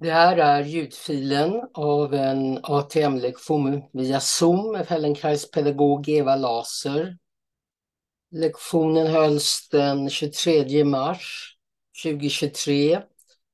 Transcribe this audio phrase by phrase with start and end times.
[0.00, 7.18] Det här är ljudfilen av en ATM-lektion via Zoom med Fellenkrais-pedagog Eva Laser.
[8.30, 11.56] Lektionen hölls den 23 mars
[12.02, 13.02] 2023.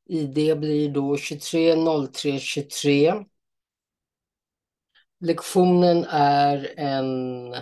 [0.09, 3.15] ID blir då 230323.
[5.21, 7.55] Lektionen är en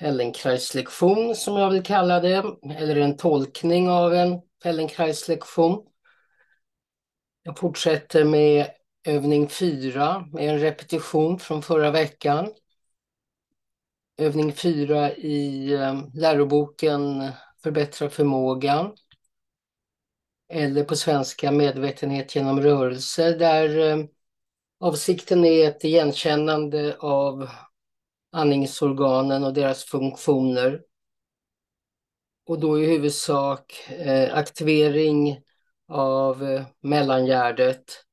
[0.00, 2.44] Fellenkrais-lektion som jag vill kalla det,
[2.76, 5.86] eller en tolkning av en Fellenkrais-lektion.
[7.42, 8.66] Jag fortsätter med
[9.04, 12.52] övning 4 med en repetition från förra veckan.
[14.16, 18.96] Övning 4 i eh, läroboken Förbättra förmågan.
[20.48, 24.04] Eller på svenska medvetenhet genom rörelse där eh,
[24.80, 27.48] avsikten är ett igenkännande av
[28.32, 30.82] andningsorganen och deras funktioner.
[32.46, 35.38] Och då i huvudsak eh, aktivering
[35.90, 38.04] av eh, mellangärdet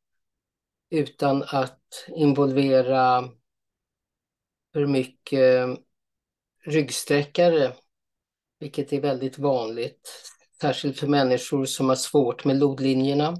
[0.89, 3.29] utan att involvera
[4.73, 5.75] för mycket eh,
[6.65, 7.73] ryggsträckare,
[8.59, 10.09] vilket är väldigt vanligt,
[10.61, 13.37] särskilt för människor som har svårt med lodlinjerna.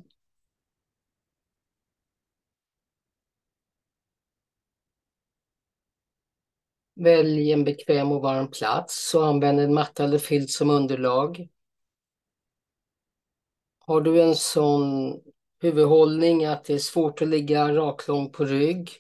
[6.95, 11.48] Välj en bekväm och varm plats och använd en matta eller filt som underlag.
[13.88, 15.13] Har du en sån
[15.61, 18.91] huvudhållning att det är svårt att ligga raklång på rygg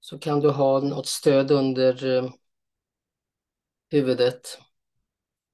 [0.00, 2.30] så kan du ha något stöd under eh,
[3.90, 4.58] huvudet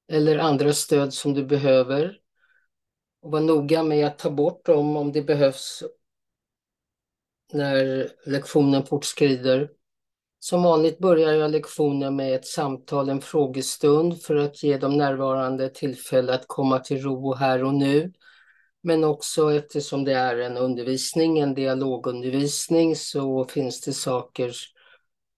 [0.09, 2.19] eller andra stöd som du behöver.
[3.23, 5.83] Och var noga med att ta bort dem om det behövs
[7.53, 9.71] när lektionen fortskrider.
[10.39, 15.69] Som vanligt börjar jag lektionen med ett samtal, en frågestund för att ge de närvarande
[15.69, 18.13] tillfälle att komma till ro här och nu.
[18.83, 24.53] Men också eftersom det är en undervisning, en dialogundervisning, så finns det saker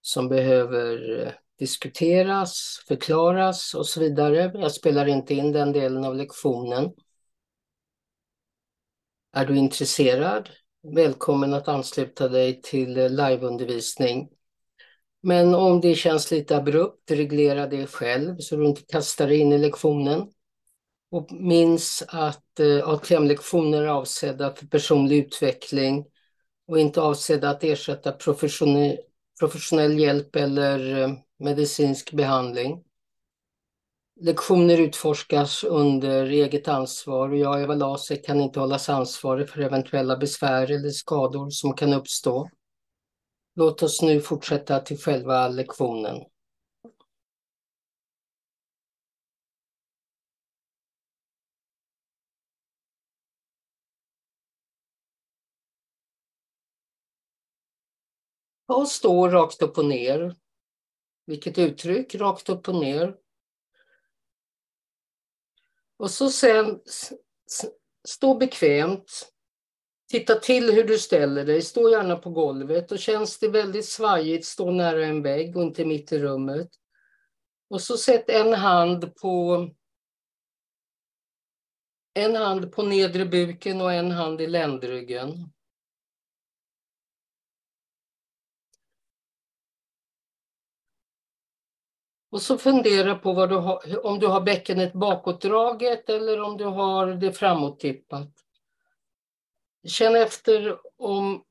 [0.01, 4.51] som behöver eh, diskuteras, förklaras och så vidare.
[4.55, 6.91] Jag spelar inte in den delen av lektionen.
[9.33, 10.49] Är du intresserad?
[10.95, 14.29] Välkommen att ansluta dig till eh, liveundervisning.
[15.23, 19.53] Men om det känns lite abrupt, reglera det själv så du inte kastar dig in
[19.53, 20.31] i lektionen.
[21.11, 26.07] Och minns att eh, ATM-lektioner är avsedda för personlig utveckling
[26.69, 28.99] och inte avsedda att ersätta professionell,
[29.41, 32.85] professionell hjälp eller eh, medicinsk behandling.
[34.21, 40.17] Lektioner utforskas under eget ansvar och jag, Eva Laser, kan inte hållas ansvarig för eventuella
[40.17, 42.49] besvär eller skador som kan uppstå.
[43.55, 46.17] Låt oss nu fortsätta till själva lektionen.
[58.69, 60.37] Och stå rakt upp och ner.
[61.27, 62.15] Vilket uttryck?
[62.15, 63.17] Rakt upp och ner.
[65.97, 66.81] Och så sen
[68.09, 69.33] stå bekvämt.
[70.11, 71.63] Titta till hur du ställer dig.
[71.63, 72.93] Stå gärna på golvet.
[72.93, 76.69] Och känns det väldigt svajigt, stå nära en vägg och inte mitt i rummet.
[77.71, 79.69] Och så sätt en hand på
[82.15, 85.53] en hand på nedre buken och en hand i ländryggen.
[92.31, 96.65] Och så fundera på vad du har, om du har bäckenet bakåtdraget eller om du
[96.65, 98.33] har det framåttippat.
[99.87, 101.45] Känn efter om,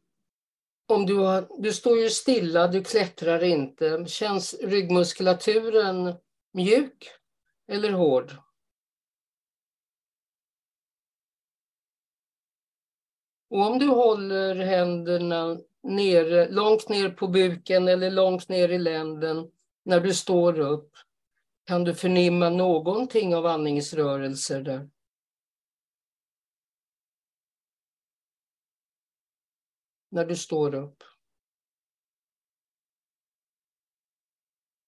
[0.88, 4.06] om du har, du står ju stilla, du klättrar inte.
[4.08, 6.14] Känns ryggmuskulaturen
[6.54, 7.10] mjuk
[7.68, 8.32] eller hård?
[13.50, 19.52] Och om du håller händerna nere, långt ner på buken eller långt ner i länden
[19.88, 20.98] när du står upp,
[21.64, 24.90] kan du förnimma någonting av andningsrörelser där?
[30.10, 31.04] När du står upp.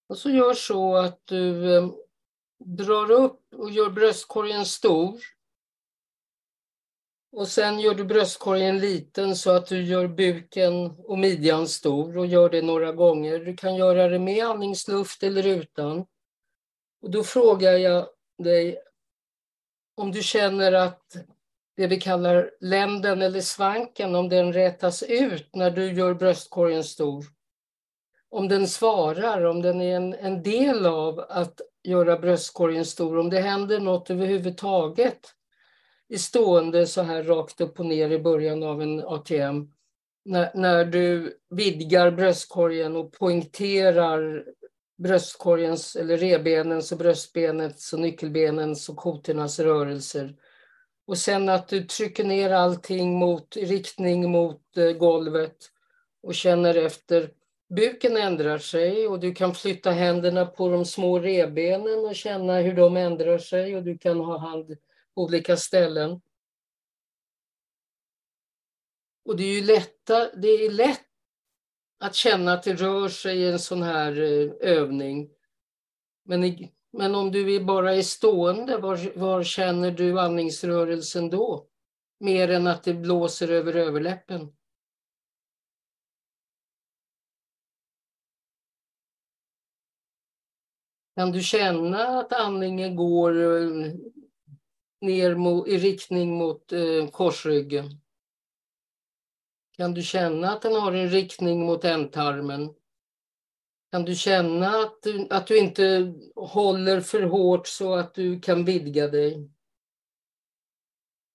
[0.07, 1.90] Och så gör så att du eh,
[2.57, 5.19] drar upp och gör bröstkorgen stor.
[7.31, 12.26] Och sen gör du bröstkorgen liten så att du gör buken och midjan stor och
[12.26, 13.40] gör det några gånger.
[13.40, 16.06] Du kan göra det med andningsluft eller utan.
[17.02, 18.08] Och då frågar jag
[18.44, 18.80] dig
[19.96, 21.04] om du känner att
[21.78, 27.25] det vi kallar länden eller svanken, om den rätas ut när du gör bröstkorgen stor.
[28.30, 33.30] Om den svarar, om den är en, en del av att göra bröstkorgen stor, om
[33.30, 35.36] det händer något överhuvudtaget
[36.18, 39.72] stående så här rakt upp och ner i början av en ATM.
[40.26, 44.46] När, när du vidgar bröstkorgen och poängterar
[44.98, 50.36] bröstkorgens eller rebenens och bröstbenets och nyckelbenens och kotornas rörelser.
[51.08, 55.58] Och sen att du trycker ner allting mot, i riktning mot eh, golvet
[56.24, 57.32] och känner efter.
[57.76, 62.74] Buken ändrar sig och du kan flytta händerna på de små rebenen och känna hur
[62.74, 64.78] de ändrar sig och du kan ha hand
[65.14, 66.22] olika ställen.
[69.26, 71.06] Och det är ju lätta, det är lätt
[72.00, 75.30] att känna att det rör sig i en sån här eh, övning.
[76.24, 81.68] Men, i, men om du är bara är stående, var, var känner du andningsrörelsen då?
[82.20, 84.54] Mer än att det blåser över överläppen.
[91.16, 93.94] Kan du känna att andningen går eh,
[95.01, 98.01] ner mot, i riktning mot eh, korsryggen?
[99.78, 102.74] Kan du känna att den har en riktning mot ändtarmen?
[103.92, 108.66] Kan du känna att du, att du inte håller för hårt så att du kan
[108.66, 109.50] vidga dig?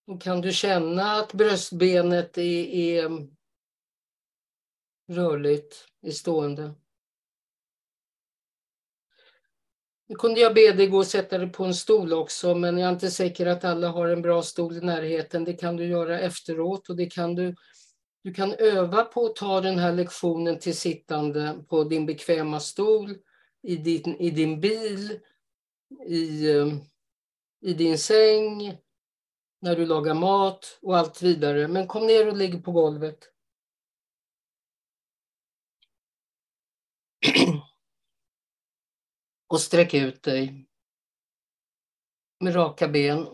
[0.07, 3.29] Och kan du känna att bröstbenet är, är
[5.09, 6.75] rörligt i stående?
[10.07, 12.89] Nu kunde jag be dig gå och sätta dig på en stol också, men jag
[12.89, 15.45] är inte säker att alla har en bra stol i närheten.
[15.45, 17.55] Det kan du göra efteråt och det kan du
[18.25, 23.19] du kan öva på att ta den här lektionen till sittande på din bekväma stol,
[23.63, 25.21] i din, i din bil,
[26.07, 26.67] i, eh,
[27.61, 28.79] i din säng,
[29.61, 31.69] när du lagar mat och allt vidare.
[31.69, 33.19] Men kom ner och ligg på golvet.
[39.55, 40.67] och sträck ut dig
[42.41, 43.27] med raka ben.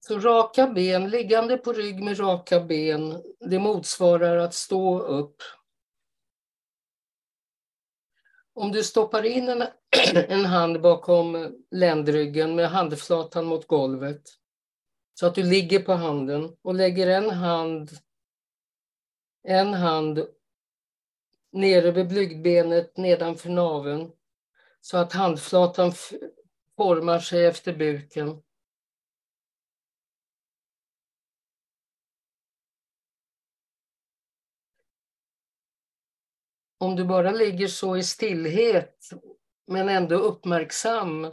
[0.00, 5.42] Så raka ben, liggande på rygg med raka ben, det motsvarar att stå upp.
[8.58, 9.62] Om du stoppar in en,
[10.28, 14.22] en hand bakom ländryggen med handflatan mot golvet
[15.14, 17.90] så att du ligger på handen och lägger en hand,
[19.42, 20.26] en hand
[21.52, 24.10] nere vid blygdbenet nedanför naveln
[24.80, 25.92] så att handflatan
[26.76, 28.42] formar sig efter buken.
[36.78, 39.10] Om du bara ligger så i stillhet
[39.66, 41.32] men ändå uppmärksam.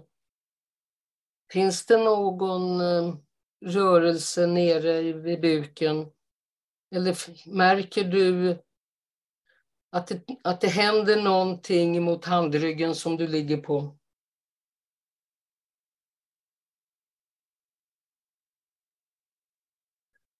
[1.52, 3.16] Finns det någon eh,
[3.66, 6.12] rörelse nere vid buken?
[6.96, 7.18] Eller
[7.56, 8.58] märker du
[9.90, 13.98] att det, att det händer någonting mot handryggen som du ligger på?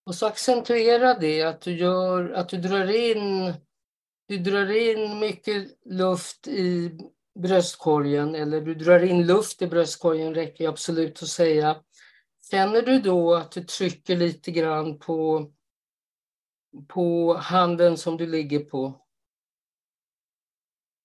[0.04, 3.54] Och så accentuera det, att du, gör, att du drar in
[4.26, 6.98] du drar in mycket luft i
[7.38, 11.82] bröstkorgen eller du drar in luft i bröstkorgen räcker absolut att säga.
[12.50, 15.50] Känner du då att du trycker lite grann på,
[16.88, 19.06] på handen som du ligger på?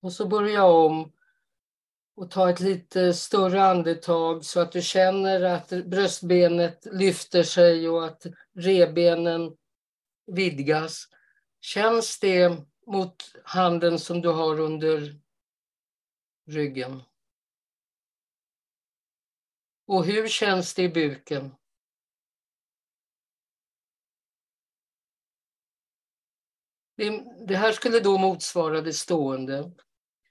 [0.02, 1.12] Och så börja om
[2.16, 8.06] och ta ett lite större andetag så att du känner att bröstbenet lyfter sig och
[8.06, 8.26] att
[8.56, 9.52] rebenen
[10.28, 11.08] vidgas.
[11.62, 12.58] Känns det
[12.88, 15.16] mot handen som du har under
[16.48, 17.02] ryggen.
[19.88, 21.56] Och hur känns det i buken?
[27.48, 29.72] Det här skulle då motsvara det stående.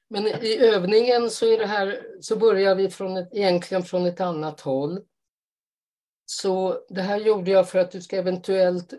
[0.09, 4.21] Men i övningen så, är det här, så börjar vi från ett, egentligen från ett
[4.21, 5.05] annat håll.
[6.25, 8.95] Så det här gjorde jag för att du ska eventuellt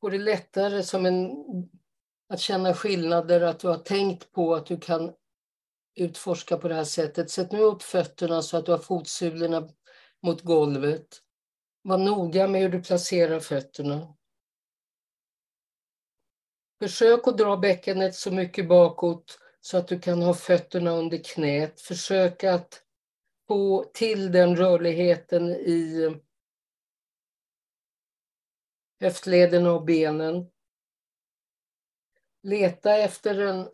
[0.00, 1.30] få det lättare som en
[2.28, 5.12] att känna skillnader, att du har tänkt på att du kan
[5.94, 7.30] utforska på det här sättet.
[7.30, 9.68] Sätt nu upp fötterna så att du har fotsulorna
[10.22, 11.20] mot golvet.
[11.82, 14.14] Var noga med hur du placerar fötterna.
[16.82, 21.80] Försök att dra bäckenet så mycket bakåt så att du kan ha fötterna under knät.
[21.80, 22.82] Försök att
[23.48, 26.10] få till den rörligheten i
[29.00, 30.50] höftlederna och benen.
[32.44, 33.68] Leta efter en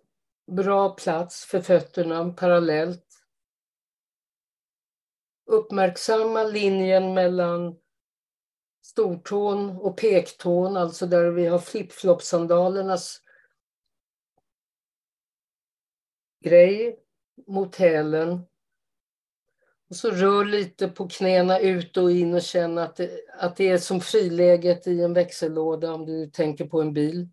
[0.46, 3.06] bra plats för fötterna parallellt.
[5.46, 7.76] Uppmärksamma linjen mellan
[8.82, 13.22] stortån och pektån, alltså där vi har flipflopsandalernas
[16.44, 16.98] grej
[17.46, 18.46] mot hälen.
[19.88, 23.68] Och så rör lite på knäna ut och in och känn att det, att det
[23.68, 27.28] är som friläget i en växellåda om du tänker på en bil.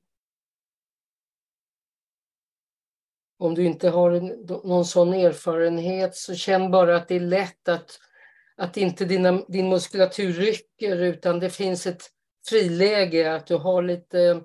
[3.37, 4.11] Om du inte har
[4.67, 7.99] någon sån erfarenhet så känn bara att det är lätt att,
[8.55, 12.11] att inte dina, din muskulatur rycker utan det finns ett
[12.49, 14.41] friläge, att du har lite,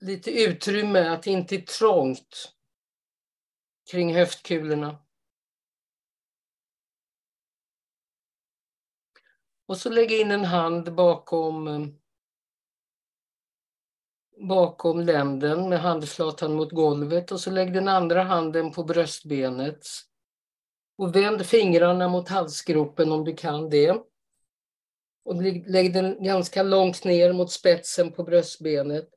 [0.00, 2.52] lite utrymme, att det inte är trångt
[3.90, 4.98] kring höftkulorna.
[9.66, 11.86] Och så lägg in en hand bakom eh,
[14.36, 19.86] bakom länden med handflatan mot golvet och så lägg den andra handen på bröstbenet.
[20.98, 24.02] Och vänd fingrarna mot halsgropen om du kan det.
[25.24, 29.08] Och lägg den ganska långt ner mot spetsen på bröstbenet.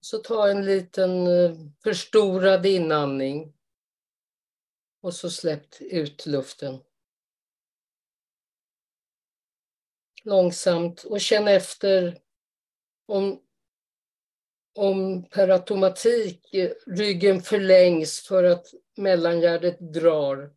[0.00, 3.54] Så ta en liten eh, förstorad inandning.
[5.02, 6.78] Och så släpp ut luften.
[10.24, 12.18] Långsamt och känn efter
[13.06, 13.40] om
[14.74, 16.54] om per automatik
[16.86, 18.66] ryggen förlängs för att
[18.96, 20.54] mellangärdet drar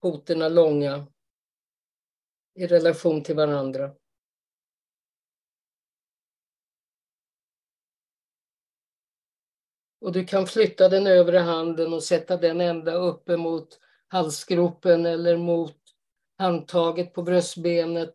[0.00, 1.06] kotorna långa
[2.54, 3.94] i relation till varandra.
[10.00, 15.36] Och du kan flytta den övre handen och sätta den ända uppe mot halsgropen eller
[15.36, 15.76] mot
[16.38, 18.14] handtaget på bröstbenet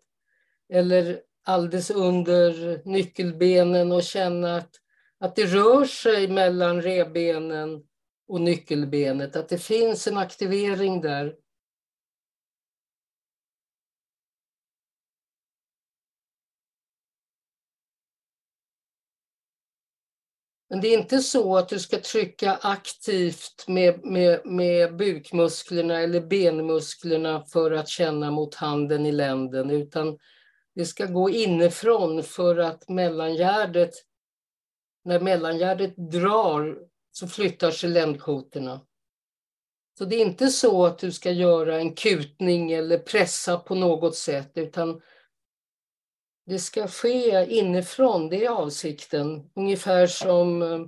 [0.70, 4.76] eller alldeles under nyckelbenen och känna att,
[5.20, 7.84] att det rör sig mellan rebenen
[8.28, 11.36] och nyckelbenet, att det finns en aktivering där.
[20.70, 26.22] Men det är inte så att du ska trycka aktivt med, med, med bukmusklerna eller
[26.22, 30.18] benmusklerna för att känna mot handen i länden, utan
[30.80, 33.94] det ska gå inifrån för att mellangärdet,
[35.04, 36.80] när mellangärdet drar
[37.12, 38.82] så flyttar sig ländkotorna.
[39.98, 44.16] Så det är inte så att du ska göra en kutning eller pressa på något
[44.16, 45.02] sätt utan
[46.46, 49.50] det ska ske inifrån, det är avsikten.
[49.56, 50.86] Ungefär som eh,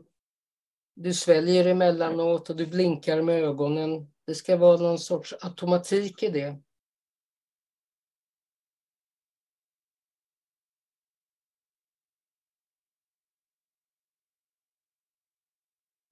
[0.95, 4.11] du sväljer emellanåt och du blinkar med ögonen.
[4.27, 6.61] Det ska vara någon sorts automatik i det.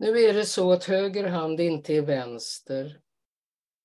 [0.01, 2.99] Nu är det så att höger hand inte är vänster.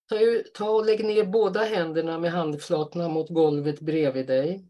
[0.08, 0.16] Ta,
[0.54, 4.68] ta och lägg ner båda händerna med handflatorna mot golvet bredvid dig.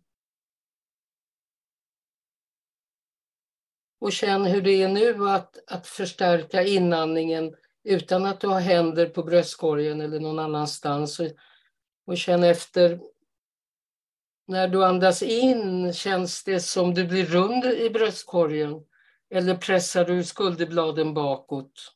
[3.99, 9.07] Och känn hur det är nu att, att förstärka inandningen utan att du har händer
[9.07, 11.21] på bröstkorgen eller någon annanstans.
[11.21, 11.31] Och,
[12.07, 13.01] och känn efter.
[14.47, 18.87] När du andas in känns det som du blir rund i bröstkorgen.
[19.35, 21.93] Eller pressar du skulderbladen bakåt?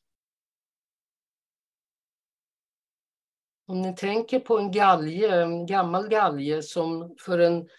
[3.67, 7.69] Om ni tänker på en galge, en gammal galge som för en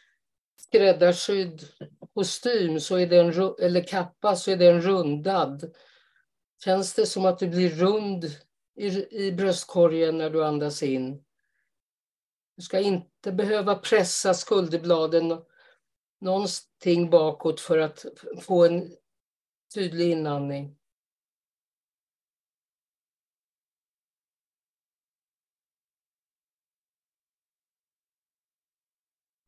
[0.57, 1.63] skräddarsydd
[2.15, 5.75] kostym så är den, eller kappa så är den rundad.
[6.65, 8.25] Känns det som att du blir rund
[8.77, 11.25] i, i bröstkorgen när du andas in?
[12.57, 15.43] Du ska inte behöva pressa skulderbladen
[16.21, 18.07] någonting bakåt för att
[18.41, 18.97] få en
[19.75, 20.77] Tydlig inandning.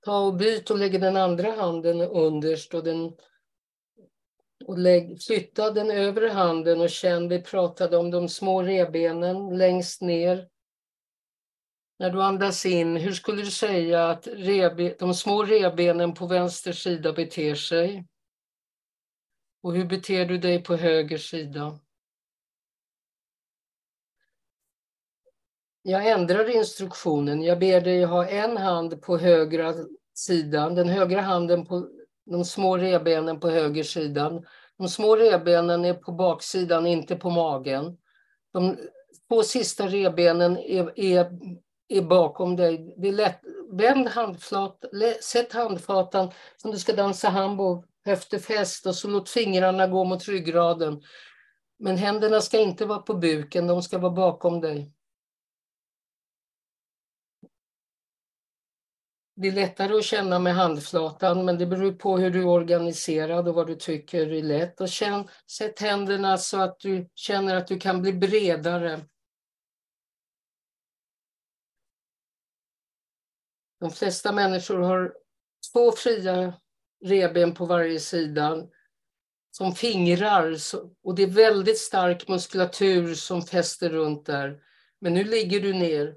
[0.05, 3.12] Ta och byt och lägg den andra handen underst och, den,
[4.64, 10.00] och lägg, flytta den övre handen och känn, vi pratade om de små rebenen längst
[10.00, 10.49] ner.
[11.99, 16.73] När du andas in, hur skulle du säga att rebe, de små rebenen på vänster
[16.73, 18.07] sida beter sig?
[19.62, 21.78] Och hur beter du dig på höger sida?
[25.83, 27.42] Jag ändrar instruktionen.
[27.42, 29.75] Jag ber dig ha en hand på högra
[30.14, 31.88] sidan, den högra handen på
[32.25, 34.47] de små rebenen på höger sidan.
[34.78, 37.99] De små rebenen är på baksidan, inte på magen.
[38.52, 38.76] De
[39.28, 41.38] två sista rebenen är, är,
[41.88, 42.95] är bakom dig.
[42.97, 43.40] Det är lätt.
[43.73, 44.85] Vänd handflat,
[45.21, 50.29] sätt handflatan som du ska dansa hambo höfter fäst och så låt fingrarna gå mot
[50.29, 51.03] ryggraden.
[51.79, 54.93] Men händerna ska inte vara på buken, de ska vara bakom dig.
[59.35, 63.49] Det är lättare att känna med handflatan, men det beror på hur du är organiserad
[63.49, 64.81] och vad du tycker är lätt.
[64.81, 69.01] Och känn, sätt händerna så att du känner att du kan bli bredare.
[73.81, 75.15] De flesta människor har
[75.73, 76.55] två fria
[77.03, 78.67] reben på varje sida
[79.51, 80.57] som fingrar
[81.03, 84.63] och det är väldigt stark muskulatur som fäster runt där.
[85.01, 86.17] Men nu ligger du ner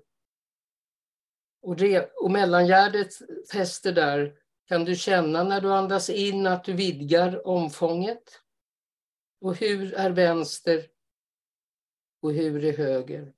[1.62, 3.14] och, re, och mellangärdet
[3.52, 4.36] fäster där.
[4.68, 8.42] Kan du känna när du andas in att du vidgar omfånget?
[9.42, 10.86] Och hur är vänster
[12.22, 13.34] och hur är höger?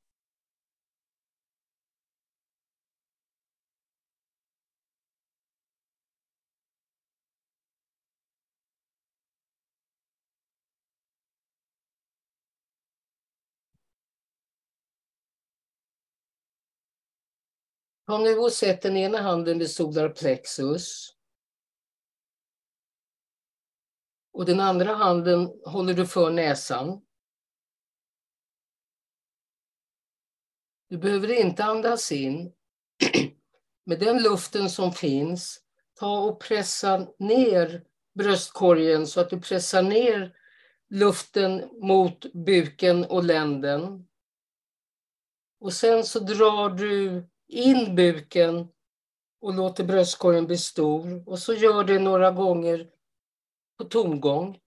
[18.07, 21.13] Ta nu och sätt den ena handen vid solarplexus.
[24.31, 27.01] Och den andra handen håller du för näsan.
[30.89, 32.53] Du behöver inte andas in.
[33.85, 35.61] Med den luften som finns,
[35.93, 37.83] ta och pressa ner
[38.13, 40.35] bröstkorgen så att du pressar ner
[40.89, 44.07] luften mot buken och länden.
[45.59, 48.67] Och sen så drar du in buken
[49.41, 51.29] och låter bröstkorgen bli stor.
[51.29, 52.89] Och så gör det några gånger
[53.77, 54.59] på tomgång.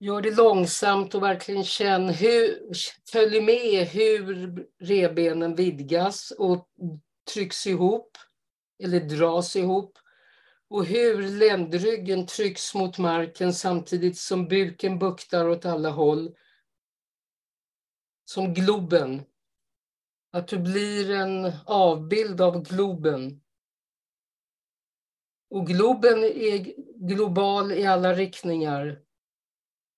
[0.00, 2.72] Gör det långsamt och verkligen känn hur,
[3.12, 6.68] följ med hur rebenen vidgas och
[7.34, 8.18] trycks ihop
[8.82, 9.98] eller dras ihop
[10.68, 16.36] och hur ländryggen trycks mot marken samtidigt som buken buktar åt alla håll.
[18.24, 19.22] Som Globen
[20.30, 23.40] att du blir en avbild av Globen.
[25.50, 26.74] Och Globen är
[27.08, 29.00] global i alla riktningar.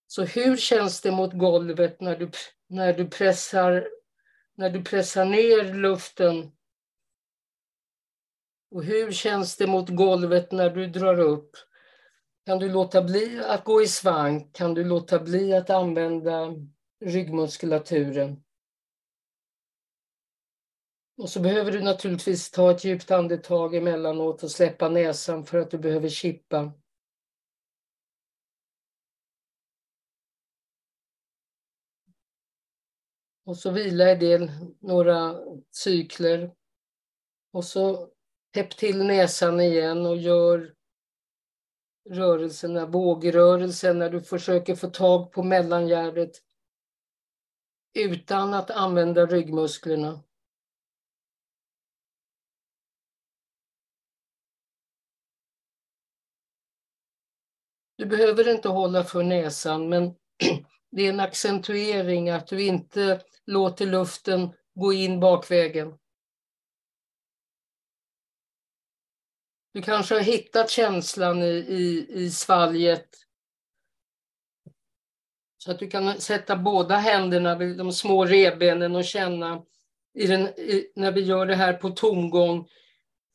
[0.07, 2.31] Så hur känns det mot golvet när du,
[2.69, 3.89] när du, pressar,
[4.55, 6.53] när du pressar ner luften?
[8.71, 11.57] Och hur känns det mot golvet när du drar upp?
[12.47, 14.55] Kan du låta bli att gå i svank?
[14.57, 16.55] Kan du låta bli att använda
[17.05, 18.43] ryggmuskulaturen?
[21.21, 25.71] Och så behöver du naturligtvis ta ett djupt andetag emellanåt och släppa näsan för att
[25.71, 26.73] du behöver chippa.
[33.45, 36.55] Och så vila i det några cykler.
[37.53, 38.11] Och så
[38.55, 40.75] täpp till näsan igen och gör
[42.11, 46.33] rörelserna, vågrörelsen när du försöker få tag på mellangärdet
[47.95, 50.23] utan att använda ryggmusklerna.
[58.01, 60.15] Du behöver inte hålla för näsan, men
[60.91, 65.99] det är en accentuering att du inte låter luften gå in bakvägen.
[69.73, 73.09] Du kanske har hittat känslan i, i, i svalget.
[75.59, 79.65] Så att du kan sätta båda händerna vid de små revbenen och känna
[80.15, 82.69] i den, i, när vi gör det här på tomgång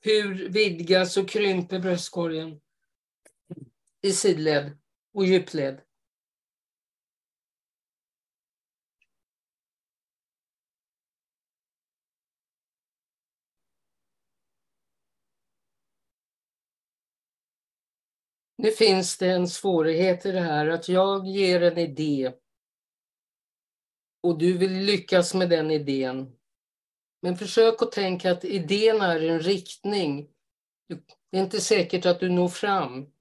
[0.02, 2.62] hur vidgas och krymper bröstkorgen
[4.06, 4.78] i sidled
[5.14, 5.82] och djupled.
[18.58, 22.34] Nu finns det en svårighet i det här att jag ger en idé
[24.22, 26.36] och du vill lyckas med den idén.
[27.22, 30.30] Men försök att tänka att idén är en riktning.
[31.32, 33.15] Det är inte säkert att du når fram.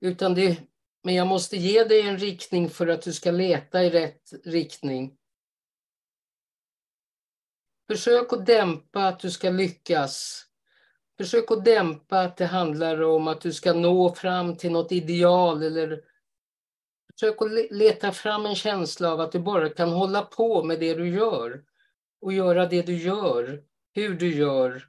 [0.00, 0.60] Utan det,
[1.02, 5.16] men jag måste ge dig en riktning för att du ska leta i rätt riktning.
[7.90, 10.46] Försök att dämpa att du ska lyckas.
[11.18, 15.62] Försök att dämpa att det handlar om att du ska nå fram till något ideal
[15.62, 16.04] eller
[17.12, 20.94] försök att leta fram en känsla av att du bara kan hålla på med det
[20.94, 21.64] du gör
[22.20, 23.62] och göra det du gör,
[23.94, 24.88] hur du gör,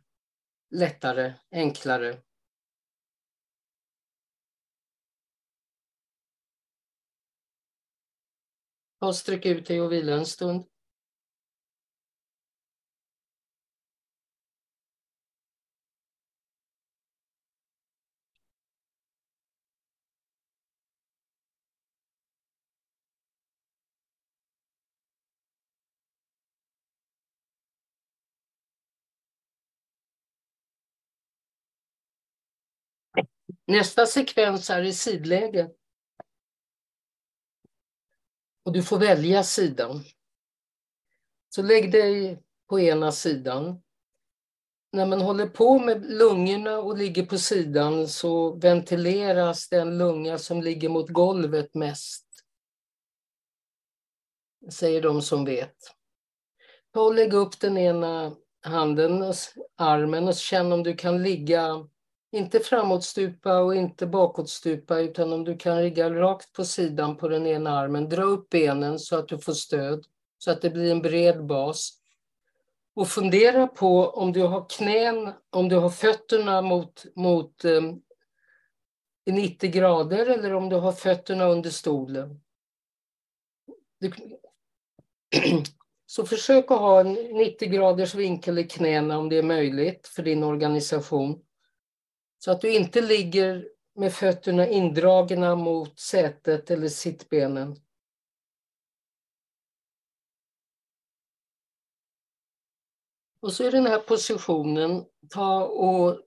[0.72, 2.18] lättare, enklare.
[9.02, 10.66] Och sträck ut dig och vila en stund.
[33.68, 35.70] Nästa sekvens är i sidläge.
[38.64, 40.02] Och du får välja sida.
[41.56, 43.82] Så lägg dig på ena sidan.
[44.92, 50.62] När man håller på med lungorna och ligger på sidan så ventileras den lunga som
[50.62, 52.28] ligger mot golvet mest.
[54.72, 55.78] Säger de som vet.
[56.94, 59.34] Ta och lägg upp den ena handen,
[59.76, 61.88] armen och känn om du kan ligga,
[62.32, 67.48] inte framåtstupa och inte bakåtstupa, utan om du kan ligga rakt på sidan på den
[67.48, 68.10] ena armen.
[68.10, 70.06] Dra upp benen så att du får stöd,
[70.38, 71.98] så att det blir en bred bas.
[72.94, 77.82] Och fundera på om du har knän, om du har fötterna mot, mot eh,
[79.32, 82.42] 90 grader eller om du har fötterna under stolen.
[84.00, 84.12] Du,
[86.06, 90.24] så försök att ha en 90 graders vinkel i knäna om det är möjligt för
[90.24, 91.42] din organisation.
[92.44, 97.76] Så att du inte ligger med fötterna indragna mot sätet eller sittbenen.
[103.42, 106.22] Och så i den här positionen, ta och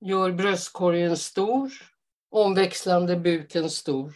[0.00, 1.72] gör bröstkorgen stor,
[2.30, 4.14] omväxlande buken stor.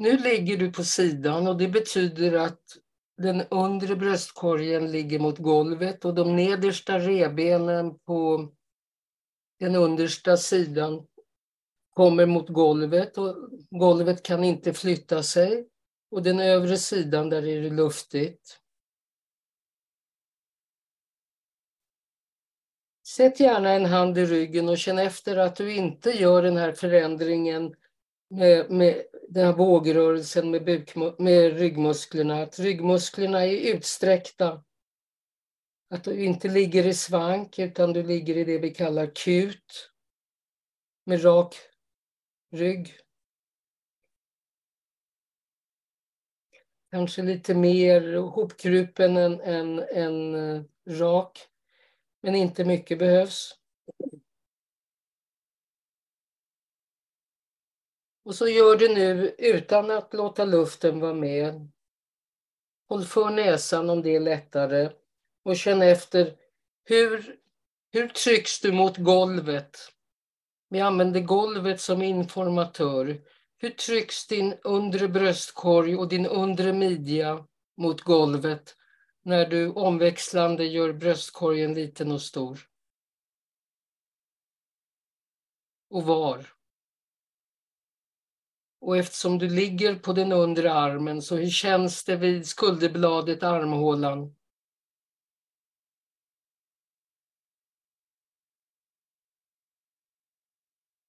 [0.00, 2.62] Nu ligger du på sidan och det betyder att
[3.16, 8.48] den undre bröstkorgen ligger mot golvet och de nedersta rebenen på
[9.58, 11.06] den understa sidan
[11.90, 13.36] kommer mot golvet och
[13.70, 15.68] golvet kan inte flytta sig.
[16.10, 18.60] Och den övre sidan där är det luftigt.
[23.06, 26.72] Sätt gärna en hand i ryggen och känn efter att du inte gör den här
[26.72, 27.74] förändringen
[28.30, 34.64] med, med den här vågrörelsen med, buk, med ryggmusklerna, att ryggmusklerna är utsträckta.
[35.90, 39.90] Att du inte ligger i svank utan du ligger i det vi kallar kut.
[41.04, 41.56] Med rak
[42.50, 42.98] rygg.
[46.90, 51.38] Kanske lite mer hopkrupen än, än, än eh, rak.
[52.22, 53.54] Men inte mycket behövs.
[58.24, 61.70] Och så gör du nu utan att låta luften vara med.
[62.88, 64.90] Håll för näsan om det är lättare
[65.44, 66.36] och känn efter
[66.84, 67.36] hur,
[67.92, 69.78] hur trycks du mot golvet?
[70.68, 73.20] Vi använder golvet som informatör.
[73.58, 78.76] Hur trycks din undre bröstkorg och din undre midja mot golvet
[79.22, 82.60] när du omväxlande gör bröstkorgen liten och stor?
[85.90, 86.59] Och var?
[88.80, 94.34] Och eftersom du ligger på den undre armen så hur känns det vid skulderbladet, armhålan?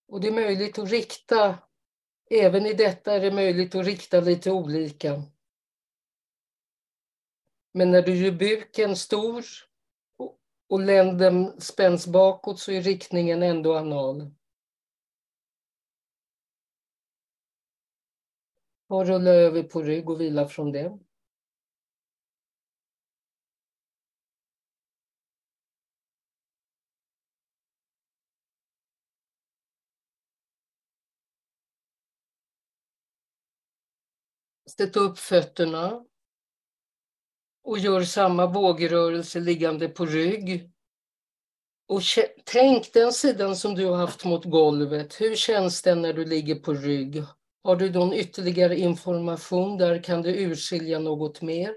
[0.08, 1.60] Och det är möjligt att rikta,
[2.30, 5.24] även i detta är det möjligt att rikta lite olika.
[7.74, 9.46] Men när du gör buken stor
[10.70, 14.32] och länden spänns bakåt så är riktningen ändå anal.
[18.92, 21.00] Och rulla över på rygg och vila från det.
[34.78, 36.06] Sätt upp fötterna
[37.64, 40.72] och gör samma vågrörelse liggande på rygg.
[41.88, 42.02] Och
[42.44, 45.22] tänk den sidan som du har haft mot golvet.
[45.22, 47.24] Hur känns den när du ligger på rygg?
[47.64, 51.76] Har du någon ytterligare information där kan du urskilja något mer.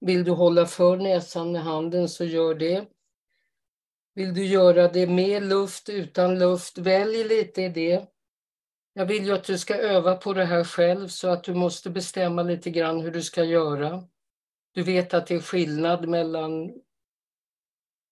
[0.00, 2.86] Vill du hålla för näsan med handen så gör det.
[4.14, 8.06] Vill du göra det med luft, utan luft, välj lite i det.
[8.92, 11.90] Jag vill ju att du ska öva på det här själv så att du måste
[11.90, 14.04] bestämma lite grann hur du ska göra.
[14.72, 16.72] Du vet att det är skillnad mellan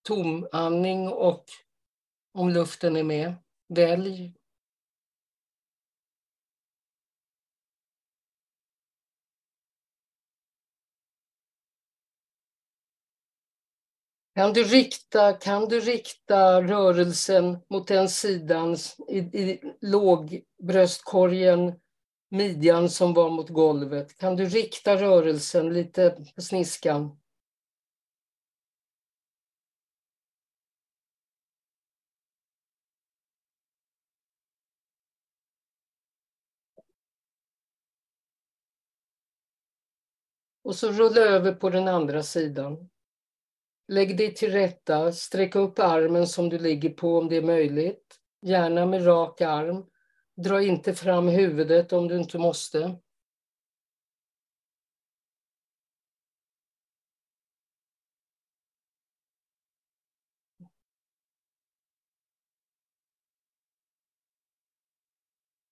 [0.03, 1.45] tomandning och
[2.35, 3.35] om luften är med.
[3.69, 4.38] Välj
[14.39, 18.77] Kan du rikta, kan du rikta rörelsen mot den sidan
[19.09, 21.73] i, i lågbröstkorgen,
[22.31, 24.19] midjan som var mot golvet?
[24.19, 27.19] Kan du rikta rörelsen lite på sniskan?
[40.63, 42.89] Och så rulla över på den andra sidan.
[43.91, 48.19] Lägg dig till rätta, sträck upp armen som du ligger på om det är möjligt.
[48.43, 49.87] Gärna med rak arm.
[50.37, 52.99] Dra inte fram huvudet om du inte måste.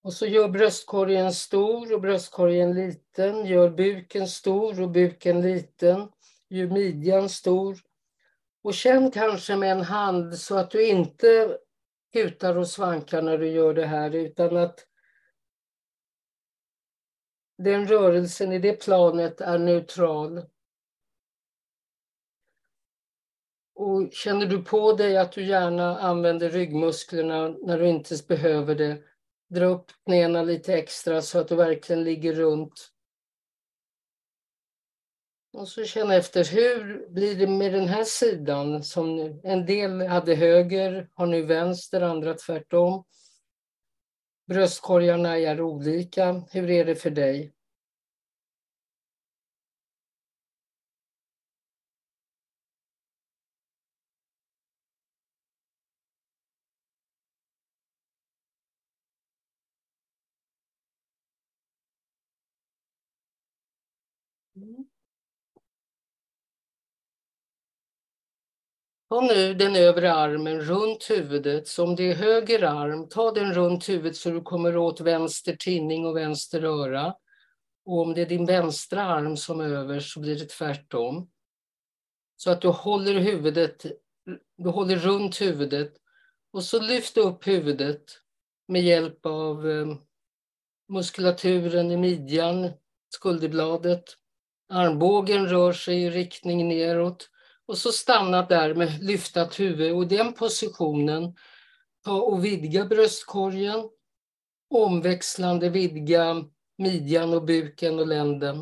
[0.01, 3.45] Och så gör bröstkorgen stor och bröstkorgen liten.
[3.45, 6.11] Gör buken stor och buken liten.
[6.49, 7.86] Gör midjan stor.
[8.67, 11.57] Och känn kanske med en hand så att du inte
[12.13, 14.87] kutar och svankar när du gör det här utan att
[17.57, 20.41] den rörelsen i det planet är neutral.
[23.75, 29.03] Och känner du på dig att du gärna använder ryggmusklerna när du inte behöver det,
[29.49, 32.91] dra upp knäna lite extra så att du verkligen ligger runt.
[35.57, 38.83] Och så känna efter, hur blir det med den här sidan?
[38.83, 43.03] Som en del hade höger, har nu vänster, andra tvärtom.
[44.47, 46.43] Bröstkorgarna är olika.
[46.51, 47.53] Hur är det för dig?
[69.09, 71.67] Ta nu den övre armen runt huvudet.
[71.67, 75.55] Så om det är höger arm, ta den runt huvudet så du kommer åt vänster
[75.55, 77.15] tinning och vänster öra.
[77.85, 81.29] Och om det är din vänstra arm som är över så blir det tvärtom.
[82.35, 83.85] Så att du håller huvudet,
[84.57, 85.93] du håller runt huvudet
[86.51, 88.03] och så lyft upp huvudet
[88.67, 89.87] med hjälp av eh,
[90.89, 92.69] muskulaturen i midjan,
[93.09, 94.03] skulderbladet.
[94.69, 97.29] Armbågen rör sig i riktning neråt
[97.67, 101.35] och så stanna där med lyftat huvud och i den positionen
[102.03, 103.89] ta och vidga bröstkorgen.
[104.69, 106.45] Omväxlande vidga
[106.77, 108.59] midjan och buken och länden.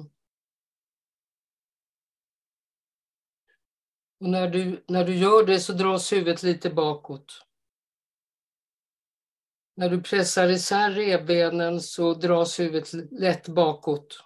[4.19, 7.45] Och när du, när du gör det så dras huvudet lite bakåt.
[9.75, 14.24] När du pressar isär revbenen så dras huvudet lätt bakåt.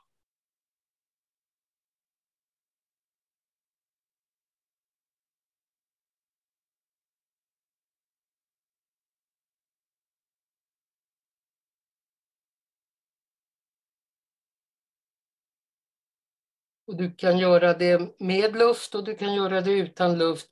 [16.90, 20.50] Och du kan göra det med luft och du kan göra det utan luft.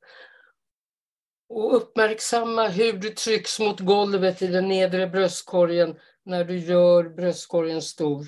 [1.50, 7.82] Och uppmärksamma hur du trycks mot golvet i den nedre bröstkorgen när du gör bröstkorgen
[7.82, 8.26] stor.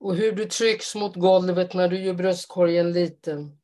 [0.00, 3.61] Och hur du trycks mot golvet när du gör bröstkorgen liten.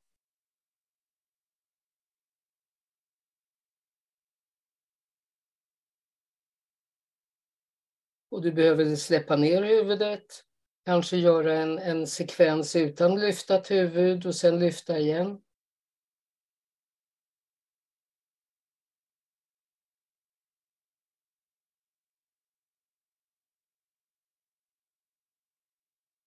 [8.39, 10.45] Och du behöver släppa ner huvudet,
[10.87, 15.41] kanske göra en, en sekvens utan lyftat huvud och sen lyfta igen.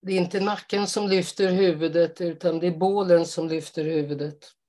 [0.02, 4.61] Det är inte nacken som lyfter huvudet utan det är bålen som lyfter huvudet.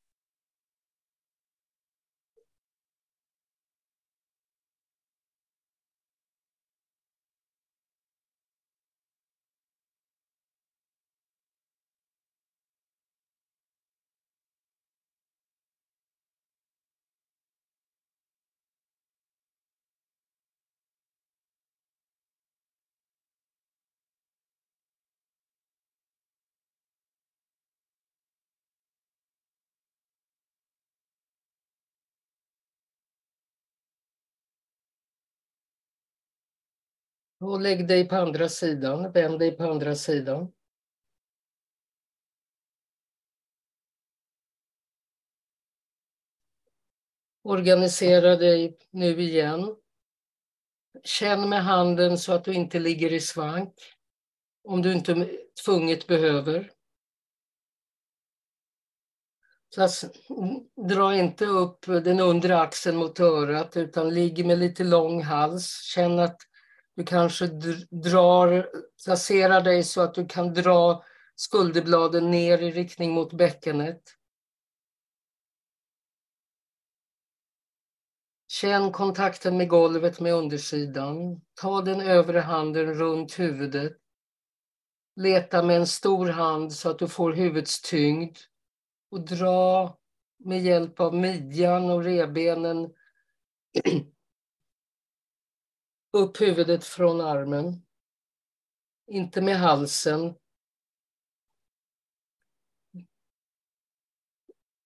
[37.43, 40.53] Och lägg dig på andra sidan, vänd dig på andra sidan.
[47.43, 49.77] Organisera dig nu igen.
[51.05, 53.75] Känn med handen så att du inte ligger i svank.
[54.65, 55.31] Om du inte
[55.65, 56.73] tvunget behöver.
[59.69, 59.89] Så
[60.89, 65.83] dra inte upp den undre axeln mot örat utan ligg med lite lång hals.
[65.83, 66.52] Känn att
[66.97, 67.47] du kanske
[67.91, 68.69] drar,
[69.05, 74.03] placerar dig så att du kan dra skulderbladen ner i riktning mot bäckenet.
[78.49, 81.41] Känn kontakten med golvet med undersidan.
[81.61, 83.97] Ta den övre handen runt huvudet.
[85.17, 88.37] Leta med en stor hand så att du får huvudets tyngd
[89.11, 89.99] och dra
[90.45, 92.91] med hjälp av midjan och rebenen
[96.13, 97.83] upp huvudet från armen.
[99.07, 100.35] Inte med halsen.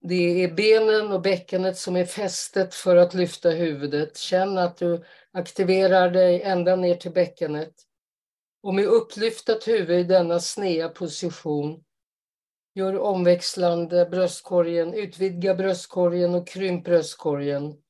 [0.01, 4.17] Det är benen och bäckenet som är fästet för att lyfta huvudet.
[4.17, 7.75] Känn att du aktiverar dig ända ner till bäckenet.
[8.63, 11.85] Och med upplyftat huvud i denna snea position
[12.75, 17.83] gör omväxlande bröstkorgen, utvidga bröstkorgen och krymp bröstkorgen.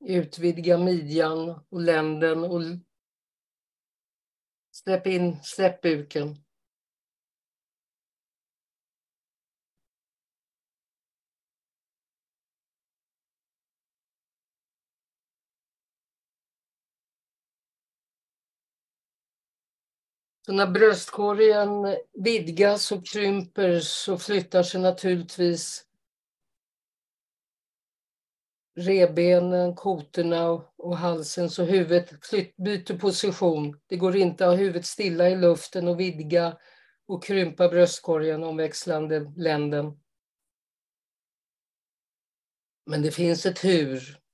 [0.00, 2.62] Utvidga midjan och länden och
[4.72, 6.36] släpp in, släpp buken.
[20.46, 25.85] Så när bröstkorgen vidgas och krymper så flyttar sig naturligtvis
[28.76, 32.10] rebenen, kotorna och halsen så huvudet
[32.56, 33.80] byter position.
[33.86, 36.56] Det går inte att ha huvudet stilla i luften och vidga
[37.06, 40.00] och krympa bröstkorgen omväxlande länden.
[42.86, 44.25] Men det finns ett hur.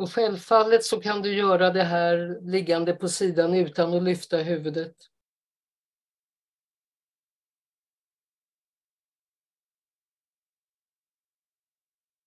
[0.00, 4.96] Och självfallet så kan du göra det här liggande på sidan utan att lyfta huvudet.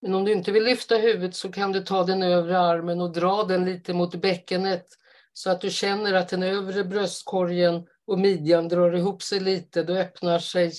[0.02, 3.14] Men om du inte vill lyfta huvudet så kan du ta den övre armen och
[3.14, 4.88] dra den lite mot bäckenet
[5.34, 9.84] så att du känner att den övre bröstkorgen och midjan drar ihop sig lite.
[9.84, 10.72] Då öppnar sig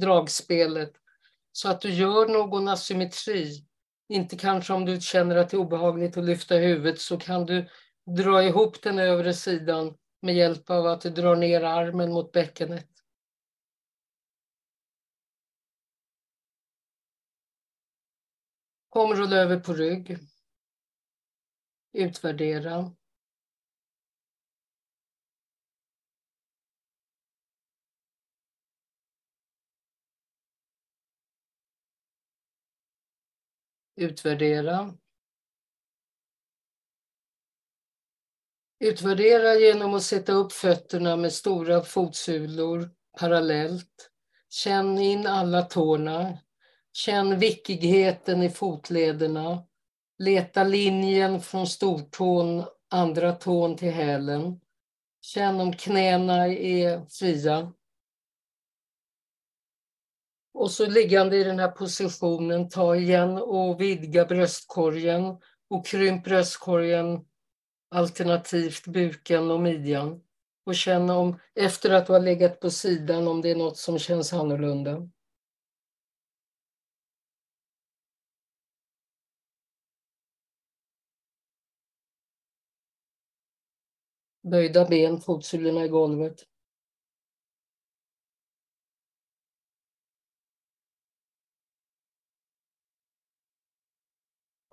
[0.00, 0.92] dragspelet
[1.52, 3.66] så att du gör någon asymmetri
[4.08, 7.68] inte kanske om du känner att det är obehagligt att lyfta huvudet så kan du
[8.16, 12.88] dra ihop den övre sidan med hjälp av att du drar ner armen mot bäckenet.
[18.88, 20.18] Kom rulla över på rygg.
[21.92, 22.92] Utvärdera.
[33.96, 34.94] Utvärdera.
[38.80, 44.10] Utvärdera genom att sätta upp fötterna med stora fotsulor parallellt.
[44.50, 46.38] Känn in alla tårna.
[46.92, 49.66] Känn vickigheten i fotlederna.
[50.18, 54.60] Leta linjen från stortån, andra tån till hälen.
[55.20, 57.72] Känn om knäna är fria.
[60.54, 65.38] Och så liggande i den här positionen, ta igen och vidga bröstkorgen
[65.70, 67.24] och krymp bröstkorgen
[67.92, 70.22] alternativt buken och midjan.
[70.64, 73.98] Och känn om, efter att du har legat på sidan, om det är något som
[73.98, 75.08] känns annorlunda.
[84.42, 86.51] Böjda ben, fotsulorna i golvet.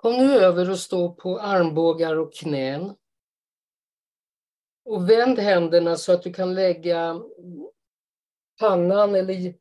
[0.01, 2.95] Kom nu över och stå på armbågar och knän.
[4.85, 7.21] Och vänd händerna så att du kan lägga
[8.59, 9.55] pannan eller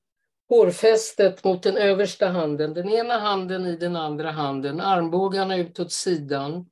[0.49, 2.75] hårfästet mot den översta handen.
[2.75, 4.81] Den ena handen i den andra handen.
[4.81, 6.71] Armbågarna ut åt sidan.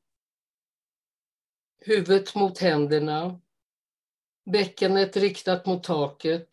[1.80, 3.40] Huvudet mot händerna.
[4.52, 6.48] Bäckenet riktat mot taket.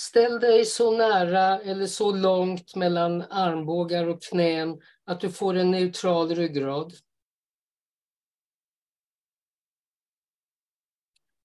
[0.00, 5.70] Ställ dig så nära eller så långt mellan armbågar och knän att du får en
[5.70, 6.92] neutral ryggrad.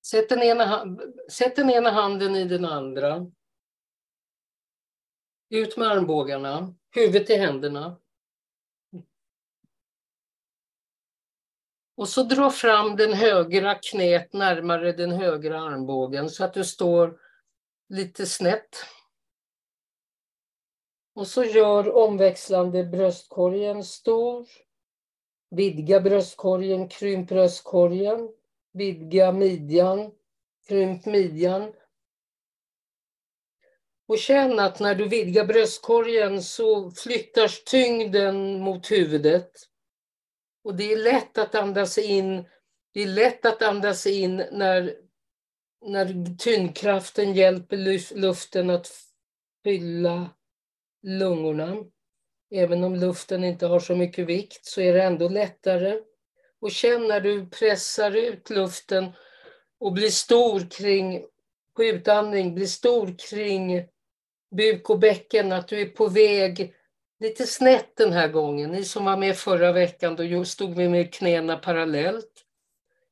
[0.06, 0.98] Sätt den, ena,
[1.32, 3.32] sätt den ena handen i den andra.
[5.50, 8.00] Ut med armbågarna, huvudet i händerna.
[11.96, 17.25] Och så dra fram den högra knät närmare den högra armbågen så att du står
[17.90, 18.76] lite snett.
[21.16, 24.48] Och så gör omväxlande bröstkorgen stor.
[25.50, 28.30] Vidga bröstkorgen, krymp bröstkorgen.
[28.74, 30.12] Vidga midjan,
[30.68, 31.74] krymp midjan.
[34.08, 39.52] Och känn att när du vidgar bröstkorgen så flyttas tyngden mot huvudet.
[40.64, 42.50] Och det är lätt att andas in.
[42.94, 45.05] Det är lätt att andas in när,
[45.86, 47.78] när tyngdkraften hjälper
[48.16, 48.92] luften att
[49.64, 50.30] fylla
[51.04, 51.78] lungorna.
[52.52, 56.00] Även om luften inte har så mycket vikt så är det ändå lättare.
[56.62, 59.12] Och känn när du pressar ut luften
[59.80, 61.26] och blir stor kring,
[61.76, 63.88] på utandning, blir stor kring
[64.56, 66.74] buk och bäcken, att du är på väg
[67.20, 68.72] lite snett den här gången.
[68.72, 72.45] Ni som var med förra veckan, då stod vi med knäna parallellt.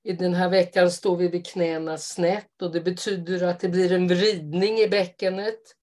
[0.03, 3.91] I den här veckan står vi vid knäna snett och det betyder att det blir
[3.91, 5.75] en vridning i bäckenet.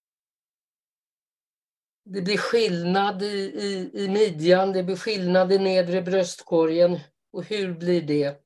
[2.04, 7.00] Det blir skillnad i, i, i midjan, det blir skillnad i nedre bröstkorgen.
[7.32, 8.42] Och hur blir det?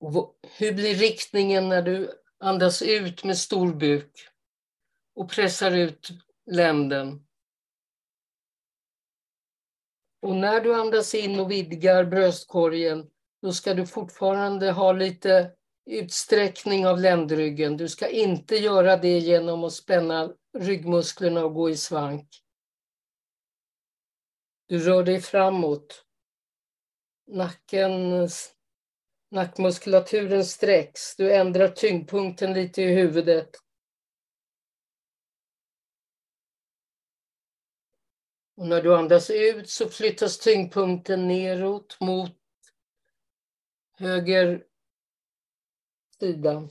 [0.00, 4.28] Och hur blir riktningen när du andas ut med stor buk
[5.14, 6.08] och pressar ut
[6.50, 7.25] länden?
[10.26, 13.10] Och när du andas in och vidgar bröstkorgen,
[13.42, 15.52] då ska du fortfarande ha lite
[15.90, 17.76] utsträckning av ländryggen.
[17.76, 22.28] Du ska inte göra det genom att spänna ryggmusklerna och gå i svank.
[24.68, 26.04] Du rör dig framåt.
[27.30, 28.28] Nacken,
[29.30, 31.16] nackmuskulaturen sträcks.
[31.16, 33.50] Du ändrar tyngdpunkten lite i huvudet.
[38.56, 42.32] Och när du andas ut så flyttas tyngdpunkten neråt mot
[43.98, 44.64] höger
[46.20, 46.68] sida.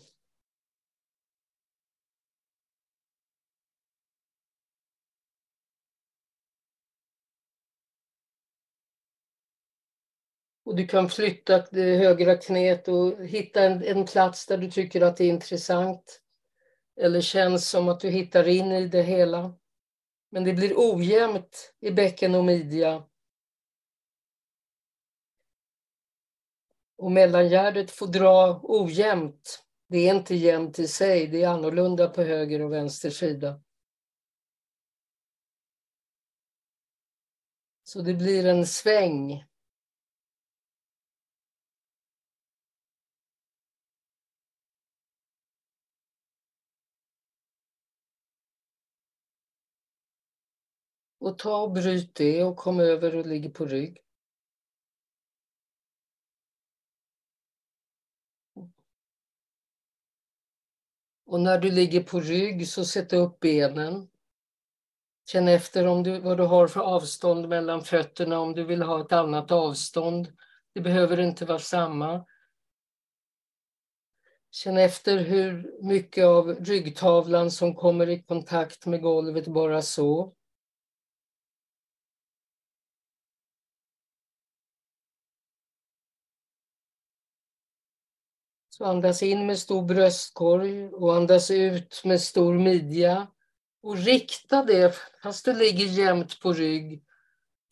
[10.65, 15.01] Och du kan flytta det högra knät och hitta en, en plats där du tycker
[15.01, 16.21] att det är intressant.
[16.97, 19.53] Eller känns som att du hittar in i det hela.
[20.35, 23.03] Men det blir ojämnt i bäcken och midja.
[26.97, 29.63] Och mellangärdet får dra ojämnt.
[29.87, 33.61] Det är inte jämnt i sig, det är annorlunda på höger och vänster sida.
[37.83, 39.45] Så det blir en sväng.
[51.25, 54.01] Och ta och bryt det och kom över och ligg på rygg.
[61.25, 64.09] Och när du ligger på rygg så sätt upp benen.
[65.25, 69.01] Känn efter om du, vad du har för avstånd mellan fötterna, om du vill ha
[69.01, 70.33] ett annat avstånd.
[70.73, 72.25] Det behöver inte vara samma.
[74.51, 80.35] Känn efter hur mycket av ryggtavlan som kommer i kontakt med golvet bara så.
[88.77, 93.27] Så andas in med stor bröstkorg och andas ut med stor midja.
[93.83, 97.03] Och rikta det, fast du ligger jämnt på rygg,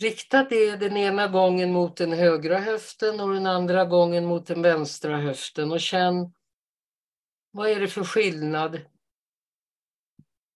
[0.02, 4.62] rikta det den ena gången mot den högra höften och den andra gången mot den
[4.62, 6.34] vänstra höften och känn
[7.52, 8.80] vad är det för skillnad?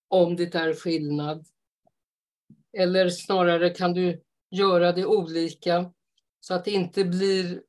[0.07, 1.45] Om det är skillnad.
[2.77, 4.21] Eller snarare kan du
[4.51, 5.93] göra det olika
[6.39, 7.61] så att det inte blir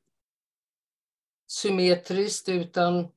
[1.51, 3.07] symmetriskt utan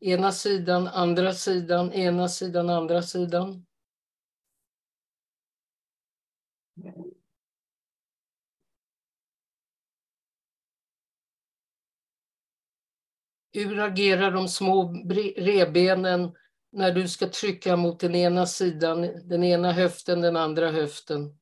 [0.00, 3.66] ena sidan, andra sidan, ena sidan, andra sidan.
[13.52, 14.92] Hur agerar de små
[15.36, 16.32] revbenen
[16.72, 21.39] när du ska trycka mot den ena sidan, den ena höften, den andra höften?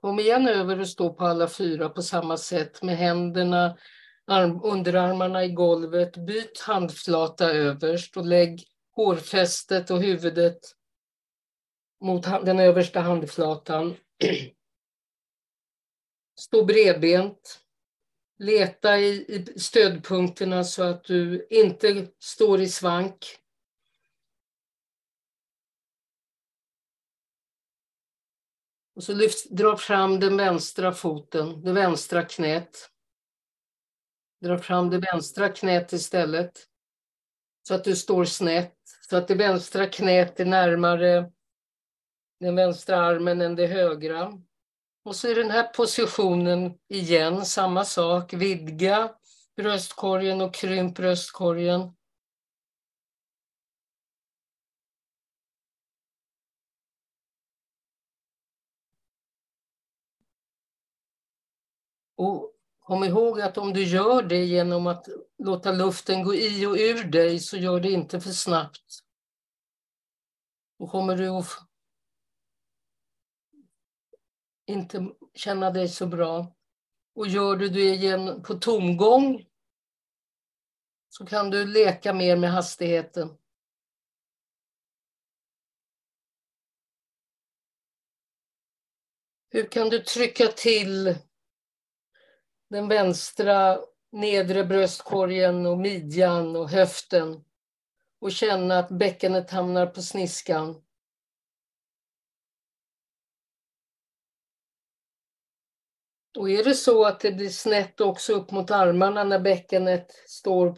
[0.00, 3.78] Kom igen över och stå på alla fyra på samma sätt med händerna,
[4.26, 6.16] arm, underarmarna i golvet.
[6.16, 8.64] Byt handflata överst och lägg
[8.96, 10.58] hårfästet och huvudet
[12.00, 13.96] mot den översta handflatan.
[16.40, 17.60] Stå bredbent.
[18.38, 23.38] Leta i, i stödpunkterna så att du inte står i svank.
[28.98, 32.90] Och så lyft, dra fram den vänstra foten, det vänstra knät.
[34.42, 36.52] Dra fram det vänstra knät istället.
[37.68, 38.76] Så att du står snett,
[39.08, 41.32] så att det vänstra knät är närmare
[42.40, 44.32] den vänstra armen än det högra.
[45.04, 48.32] Och så i den här positionen igen, samma sak.
[48.32, 49.10] Vidga
[49.56, 51.94] bröstkorgen och krymp bröstkorgen.
[62.18, 65.08] Och kom ihåg att om du gör det genom att
[65.38, 69.00] låta luften gå i och ur dig så gör det inte för snabbt.
[70.78, 71.46] Då kommer du att
[74.66, 76.56] inte känna dig så bra.
[77.14, 79.46] Och gör du det igen på tomgång
[81.08, 83.38] så kan du leka mer med hastigheten.
[89.50, 91.18] Hur kan du trycka till
[92.68, 93.78] den vänstra
[94.12, 97.44] nedre bröstkorgen och midjan och höften
[98.20, 100.82] och känna att bäckenet hamnar på sniskan.
[106.38, 110.74] Och är det så att det blir snett också upp mot armarna när bäckenet står,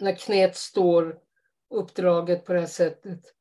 [0.00, 1.20] när knät står
[1.70, 3.35] uppdraget på det här sättet,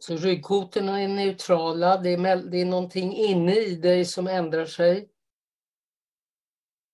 [0.00, 5.08] Så ryggkotorna är neutrala, det är, det är någonting inne i dig som ändrar sig.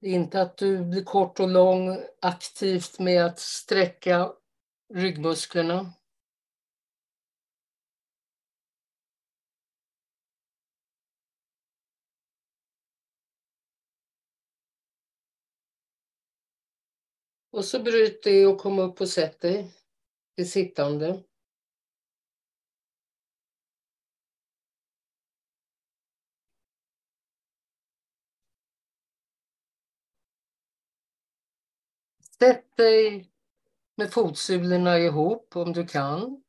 [0.01, 4.33] Det är inte att du blir kort och lång aktivt med att sträcka
[4.95, 5.93] ryggmusklerna.
[17.51, 19.71] Och så bryt det och kom upp och sätt dig
[20.37, 21.23] i sittande.
[32.43, 33.31] Sätt dig
[33.97, 36.43] med fotsulorna ihop om du kan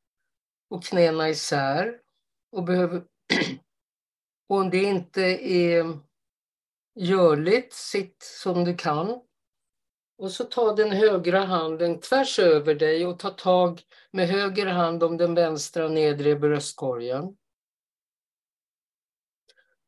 [0.70, 2.00] och knäna isär.
[2.52, 3.04] Och, behöver,
[4.50, 5.22] och om det inte
[5.52, 6.00] är
[6.96, 9.22] görligt, sitt som du kan.
[10.18, 13.82] Och så ta den högra handen tvärs över dig och ta tag
[14.12, 17.38] med höger hand om den vänstra nedre bröstkorgen.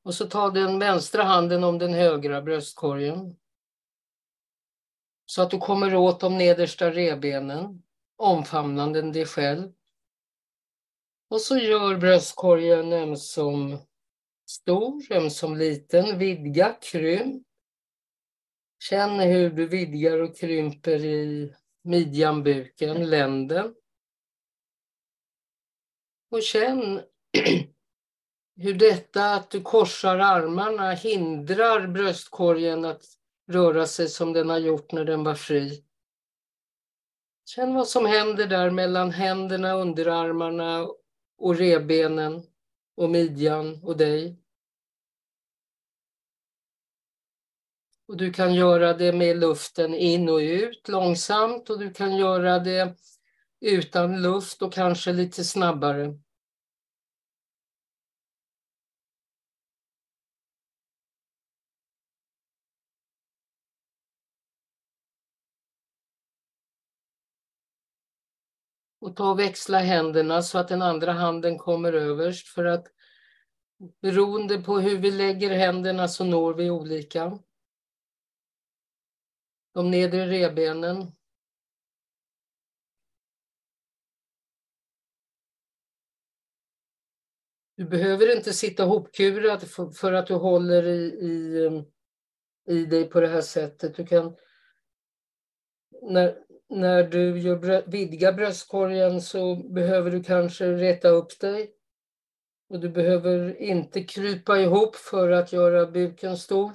[0.03, 3.38] Och så ta den vänstra handen om den högra bröstkorgen.
[5.29, 7.83] Så att du kommer åt de nedersta revbenen,
[8.15, 9.71] omfamnande dig själv.
[11.29, 13.77] Och så gör bröstkorgen ömsom
[14.49, 17.47] stor, ömsom liten, vidga, krymp.
[18.79, 21.53] Känn hur du vidgar och krymper i
[21.83, 23.75] midjan, buken, länden.
[26.31, 27.01] Och känn
[28.55, 33.18] hur detta att du korsar armarna hindrar bröstkorgen att
[33.49, 35.83] röra sig som den har gjort när den var fri.
[37.45, 40.87] Känn vad som händer där mellan händerna, underarmarna
[41.37, 42.43] och revbenen
[42.95, 44.39] och midjan och dig.
[48.07, 52.59] Och du kan göra det med luften in och ut långsamt och du kan göra
[52.59, 52.95] det
[53.61, 56.19] utan luft och kanske lite snabbare.
[68.99, 72.87] Och ta och växla händerna så att den andra handen kommer överst för att
[74.01, 77.39] beroende på hur vi lägger händerna så når vi olika.
[79.73, 81.11] De nedre revbenen.
[87.75, 89.63] Du behöver inte sitta hopkurad
[89.95, 91.69] för att du håller i, i,
[92.67, 93.95] i dig på det här sättet.
[93.95, 94.35] Du kan,
[96.01, 101.71] när, när du gör, vidgar bröstkorgen så behöver du kanske rätta upp dig.
[102.69, 106.71] Och du behöver inte krypa ihop för att göra buken stor.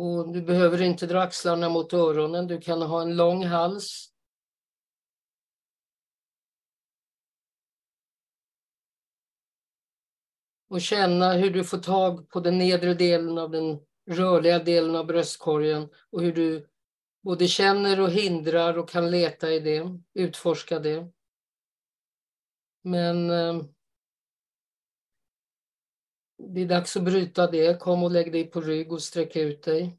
[0.00, 4.12] Och du behöver inte dra axlarna mot öronen, du kan ha en lång hals.
[10.68, 13.80] Och känna hur du får tag på den nedre delen av den
[14.10, 16.68] rörliga delen av bröstkorgen och hur du
[17.22, 21.12] både känner och hindrar och kan leta i det, utforska det.
[22.82, 23.62] Men eh,
[26.38, 27.80] det är dags att bryta det.
[27.80, 29.98] Kom och lägg dig på rygg och sträck ut dig.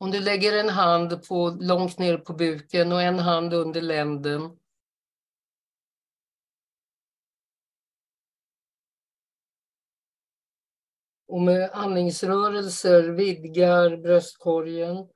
[0.00, 4.57] Om du lägger en hand på, långt ner på buken och en hand under länden.
[11.28, 15.08] Och med andningsrörelser vidgar bröstkorgen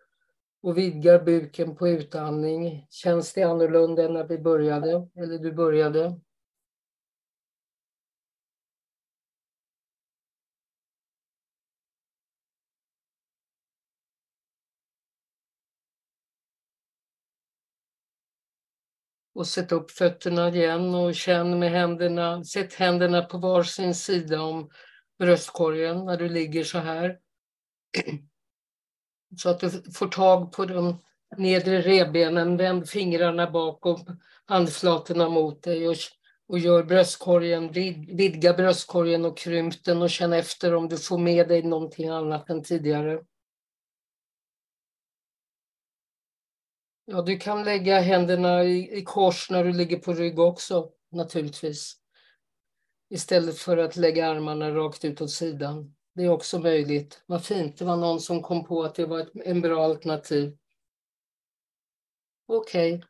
[0.63, 2.87] och vidgar buken på utandning.
[2.91, 5.09] Känns det annorlunda än när vi började?
[5.17, 6.21] Eller du började?
[19.35, 24.71] Och sätt upp fötterna igen och känn med händerna, sätt händerna på varsin sida om
[25.23, 27.19] bröstkorgen när du ligger så här.
[29.39, 31.03] Så att du får tag på de
[31.37, 35.97] nedre revbenen, vänd fingrarna bakom handflatorna mot dig och,
[36.49, 41.19] och gör bröstkorgen, vid, vidga bröstkorgen och krymp den och känn efter om du får
[41.19, 43.25] med dig någonting annat än tidigare.
[47.05, 52.02] Ja, du kan lägga händerna i, i kors när du ligger på rygg också, naturligtvis.
[53.13, 55.95] Istället för att lägga armarna rakt ut åt sidan.
[56.15, 57.23] Det är också möjligt.
[57.27, 60.59] Vad fint, det var någon som kom på att det var ett, en bra alternativ.
[62.47, 62.95] Okej.
[62.95, 63.09] Okay.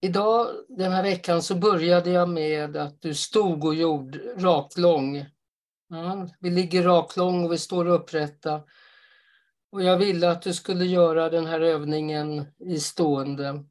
[0.00, 5.26] Idag, den här veckan, så började jag med att du stod och gjorde raklång.
[5.88, 8.62] Ja, vi ligger raklång och vi står upprätta.
[9.70, 13.64] Och jag ville att du skulle göra den här övningen i stående.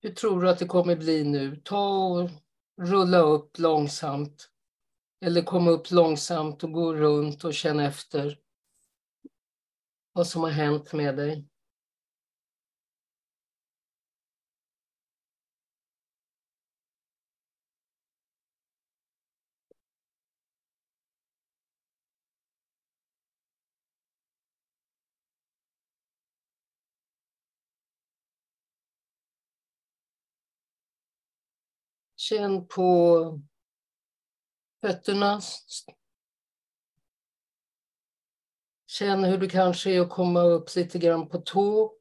[0.00, 1.56] Hur tror du att det kommer bli nu?
[1.64, 2.30] Ta och
[2.80, 4.50] rulla upp långsamt.
[5.20, 8.38] Eller kom upp långsamt och gå runt och känna efter
[10.12, 11.48] vad som har hänt med dig.
[32.28, 33.42] Känn på
[34.80, 35.40] fötterna.
[38.86, 41.94] Känn hur du kanske är att komma upp lite grann på tå.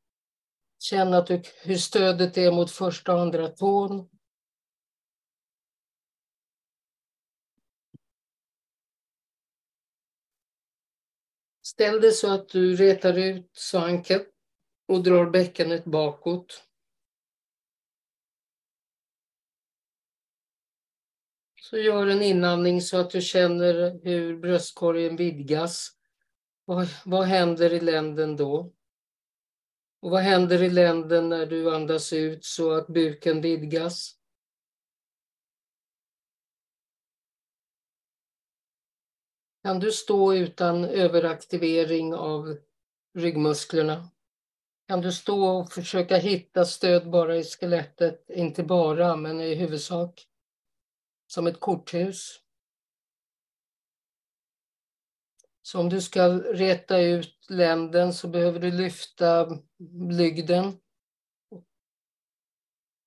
[0.80, 4.10] Känn att du, hur stödet är mot första och andra tån.
[11.62, 14.22] Ställ dig så att du retar ut svanken
[14.88, 16.67] och drar bäckenet bakåt.
[21.70, 25.92] Så gör en inandning så att du känner hur bröstkorgen vidgas.
[26.66, 28.74] Vad, vad händer i länden då?
[30.02, 34.16] Och vad händer i länden när du andas ut så att buken vidgas?
[39.64, 42.58] Kan du stå utan överaktivering av
[43.14, 44.10] ryggmusklerna?
[44.88, 48.30] Kan du stå och försöka hitta stöd bara i skelettet?
[48.30, 50.28] Inte bara, men i huvudsak
[51.28, 52.42] som ett korthus.
[55.62, 59.60] Så om du ska reta ut länden så behöver du lyfta
[60.08, 60.80] blygden.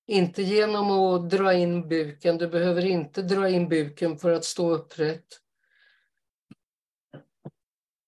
[0.07, 4.71] Inte genom att dra in buken, du behöver inte dra in buken för att stå
[4.71, 5.27] upprätt.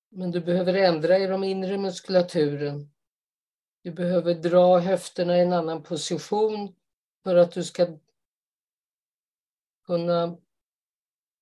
[0.09, 2.91] Men du behöver ändra i de inre muskulaturen.
[3.83, 6.75] Du behöver dra höfterna i en annan position
[7.23, 7.97] för att du ska
[9.93, 10.37] kunna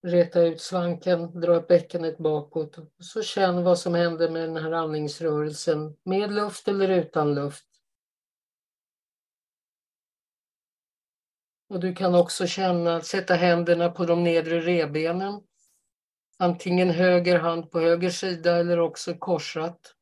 [0.08, 2.76] reta ut svanken, dra upp bäckenet bakåt.
[3.00, 7.66] Så känn vad som händer med den här andningsrörelsen, med luft eller utan luft.
[11.70, 15.42] Och du kan också känna, sätta händerna på de nedre revbenen.
[16.38, 19.96] Antingen höger hand på höger sida eller också korsat.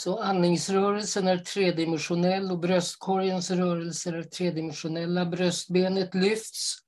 [0.00, 5.26] Så andningsrörelsen är tredimensionell och bröstkorgens rörelser är tredimensionella.
[5.26, 6.78] Bröstbenet lyfts.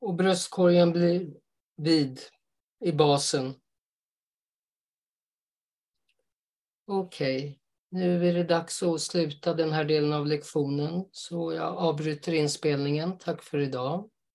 [0.00, 1.34] Och bröstkorgen blir
[1.76, 2.20] vid
[2.84, 3.54] i basen.
[6.86, 7.58] Okej, okay.
[7.88, 13.18] nu är det dags att sluta den här delen av lektionen så jag avbryter inspelningen.
[13.18, 14.10] Tack för idag.